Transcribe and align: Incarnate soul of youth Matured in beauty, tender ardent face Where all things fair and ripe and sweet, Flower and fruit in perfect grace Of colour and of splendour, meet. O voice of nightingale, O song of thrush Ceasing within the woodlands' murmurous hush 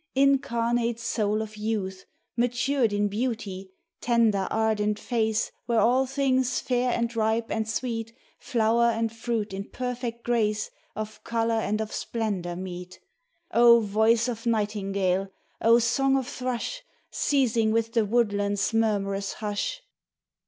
Incarnate 0.15 0.99
soul 0.99 1.43
of 1.43 1.57
youth 1.57 2.05
Matured 2.35 2.91
in 2.91 3.07
beauty, 3.07 3.69
tender 3.99 4.47
ardent 4.49 4.97
face 4.97 5.51
Where 5.67 5.79
all 5.79 6.07
things 6.07 6.59
fair 6.59 6.91
and 6.91 7.15
ripe 7.15 7.51
and 7.51 7.69
sweet, 7.69 8.11
Flower 8.39 8.85
and 8.85 9.15
fruit 9.15 9.53
in 9.53 9.65
perfect 9.69 10.23
grace 10.23 10.71
Of 10.95 11.23
colour 11.23 11.53
and 11.53 11.79
of 11.79 11.93
splendour, 11.93 12.55
meet. 12.55 12.99
O 13.51 13.79
voice 13.79 14.27
of 14.27 14.47
nightingale, 14.47 15.29
O 15.61 15.77
song 15.77 16.17
of 16.17 16.27
thrush 16.27 16.81
Ceasing 17.11 17.69
within 17.71 17.93
the 18.03 18.05
woodlands' 18.05 18.73
murmurous 18.73 19.33
hush 19.33 19.83